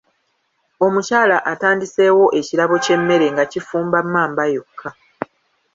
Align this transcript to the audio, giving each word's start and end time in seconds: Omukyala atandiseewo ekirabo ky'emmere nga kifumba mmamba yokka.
Omukyala 0.85 1.37
atandiseewo 1.51 2.25
ekirabo 2.39 2.75
ky'emmere 2.83 3.25
nga 3.33 3.43
kifumba 3.51 3.97
mmamba 4.05 4.43
yokka. 4.53 4.89